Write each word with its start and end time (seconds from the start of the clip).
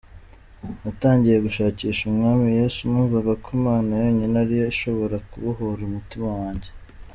Natangiye 0.83 1.37
gushaka 1.45 1.79
Umwami 2.11 2.45
Yesu, 2.59 2.79
numvaga 2.91 3.31
ko 3.43 3.47
Imana 3.59 3.91
yonyine 4.03 4.35
ariyo 4.43 4.65
ishobora 4.73 5.15
kubohora 5.29 5.81
umutima 5.89 6.27
wanjye. 6.39 6.69